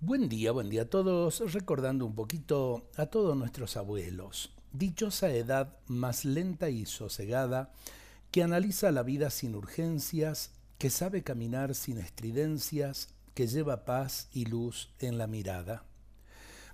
Buen 0.00 0.28
día, 0.28 0.52
buen 0.52 0.68
día 0.68 0.82
a 0.82 0.90
todos, 0.90 1.40
recordando 1.54 2.04
un 2.04 2.14
poquito 2.14 2.90
a 2.96 3.06
todos 3.06 3.34
nuestros 3.34 3.78
abuelos. 3.78 4.52
Dichosa 4.70 5.30
edad 5.30 5.78
más 5.86 6.26
lenta 6.26 6.68
y 6.68 6.84
sosegada, 6.84 7.72
que 8.30 8.42
analiza 8.42 8.92
la 8.92 9.02
vida 9.02 9.30
sin 9.30 9.54
urgencias, 9.54 10.50
que 10.76 10.90
sabe 10.90 11.22
caminar 11.22 11.74
sin 11.74 11.96
estridencias, 11.96 13.08
que 13.32 13.46
lleva 13.46 13.86
paz 13.86 14.28
y 14.32 14.44
luz 14.44 14.90
en 14.98 15.16
la 15.16 15.26
mirada. 15.26 15.86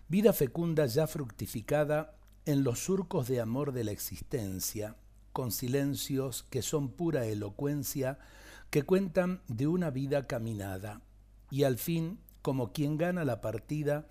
Vida 0.09 0.33
fecunda 0.33 0.87
ya 0.87 1.07
fructificada 1.07 2.17
en 2.45 2.65
los 2.65 2.81
surcos 2.81 3.29
de 3.29 3.41
amor 3.41 3.71
de 3.71 3.85
la 3.85 3.93
existencia, 3.93 4.97
con 5.33 5.53
silencios 5.53 6.43
que 6.51 6.61
son 6.61 6.91
pura 6.91 7.25
elocuencia, 7.27 8.19
que 8.71 8.83
cuentan 8.83 9.43
de 9.47 9.69
una 9.69 9.91
vida 9.91 10.27
caminada, 10.27 11.03
y 11.53 11.63
al 11.63 11.79
fin 11.79 12.19
como 12.43 12.73
quien 12.73 12.99
gana 12.99 13.25
la 13.25 13.41
partida, 13.41 14.09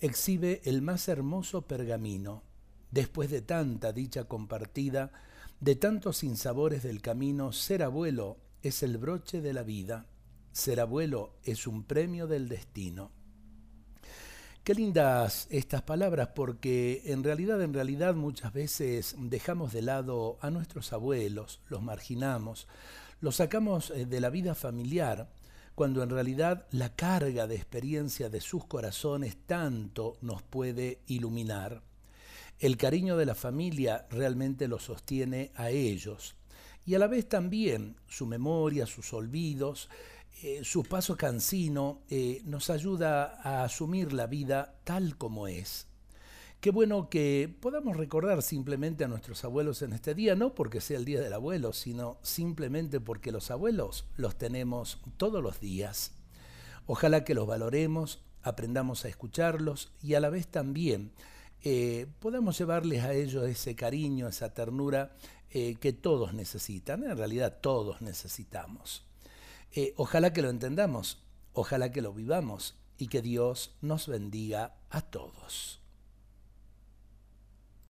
exhibe 0.00 0.62
el 0.64 0.82
más 0.82 1.08
hermoso 1.08 1.62
pergamino. 1.62 2.42
Después 2.90 3.30
de 3.30 3.42
tanta 3.42 3.92
dicha 3.92 4.24
compartida, 4.24 5.12
de 5.60 5.76
tantos 5.76 6.18
sinsabores 6.18 6.82
del 6.82 7.00
camino, 7.00 7.52
ser 7.52 7.82
abuelo 7.82 8.38
es 8.62 8.82
el 8.82 8.98
broche 8.98 9.40
de 9.40 9.52
la 9.52 9.62
vida, 9.62 10.06
ser 10.52 10.80
abuelo 10.80 11.36
es 11.44 11.66
un 11.66 11.84
premio 11.84 12.26
del 12.26 12.48
destino. 12.48 13.10
Qué 14.62 14.74
lindas 14.74 15.46
estas 15.50 15.82
palabras 15.82 16.28
porque 16.34 17.02
en 17.04 17.22
realidad, 17.22 17.60
en 17.60 17.74
realidad 17.74 18.14
muchas 18.14 18.54
veces 18.54 19.14
dejamos 19.18 19.74
de 19.74 19.82
lado 19.82 20.38
a 20.40 20.50
nuestros 20.50 20.94
abuelos, 20.94 21.60
los 21.68 21.82
marginamos, 21.82 22.66
los 23.20 23.36
sacamos 23.36 23.90
eh, 23.90 24.06
de 24.06 24.20
la 24.20 24.30
vida 24.30 24.54
familiar 24.54 25.28
cuando 25.74 26.02
en 26.02 26.10
realidad 26.10 26.66
la 26.70 26.94
carga 26.94 27.46
de 27.46 27.56
experiencia 27.56 28.28
de 28.28 28.40
sus 28.40 28.64
corazones 28.66 29.36
tanto 29.46 30.16
nos 30.20 30.42
puede 30.42 31.00
iluminar. 31.06 31.82
El 32.60 32.76
cariño 32.76 33.16
de 33.16 33.26
la 33.26 33.34
familia 33.34 34.06
realmente 34.10 34.68
los 34.68 34.84
sostiene 34.84 35.50
a 35.56 35.70
ellos 35.70 36.36
y 36.86 36.94
a 36.94 36.98
la 36.98 37.06
vez 37.06 37.28
también 37.28 37.96
su 38.06 38.26
memoria, 38.26 38.86
sus 38.86 39.12
olvidos, 39.12 39.88
eh, 40.42 40.60
su 40.62 40.84
paso 40.84 41.16
cansino 41.16 42.02
eh, 42.10 42.42
nos 42.44 42.70
ayuda 42.70 43.40
a 43.42 43.64
asumir 43.64 44.12
la 44.12 44.26
vida 44.26 44.74
tal 44.84 45.16
como 45.16 45.48
es. 45.48 45.86
Qué 46.64 46.70
bueno 46.70 47.10
que 47.10 47.54
podamos 47.60 47.98
recordar 47.98 48.40
simplemente 48.40 49.04
a 49.04 49.08
nuestros 49.08 49.44
abuelos 49.44 49.82
en 49.82 49.92
este 49.92 50.14
día, 50.14 50.34
no 50.34 50.54
porque 50.54 50.80
sea 50.80 50.96
el 50.96 51.04
Día 51.04 51.20
del 51.20 51.34
Abuelo, 51.34 51.74
sino 51.74 52.16
simplemente 52.22 53.00
porque 53.00 53.32
los 53.32 53.50
abuelos 53.50 54.06
los 54.16 54.38
tenemos 54.38 54.98
todos 55.18 55.42
los 55.42 55.60
días. 55.60 56.12
Ojalá 56.86 57.22
que 57.22 57.34
los 57.34 57.46
valoremos, 57.46 58.22
aprendamos 58.42 59.04
a 59.04 59.08
escucharlos 59.08 59.92
y 60.02 60.14
a 60.14 60.20
la 60.20 60.30
vez 60.30 60.46
también 60.46 61.12
eh, 61.60 62.06
podamos 62.18 62.56
llevarles 62.56 63.04
a 63.04 63.12
ellos 63.12 63.46
ese 63.46 63.76
cariño, 63.76 64.26
esa 64.26 64.54
ternura 64.54 65.14
eh, 65.50 65.74
que 65.74 65.92
todos 65.92 66.32
necesitan, 66.32 67.04
en 67.04 67.18
realidad 67.18 67.58
todos 67.60 68.00
necesitamos. 68.00 69.04
Eh, 69.74 69.92
ojalá 69.98 70.32
que 70.32 70.40
lo 70.40 70.48
entendamos, 70.48 71.18
ojalá 71.52 71.92
que 71.92 72.00
lo 72.00 72.14
vivamos 72.14 72.74
y 72.96 73.08
que 73.08 73.20
Dios 73.20 73.76
nos 73.82 74.08
bendiga 74.08 74.76
a 74.88 75.02
todos. 75.02 75.83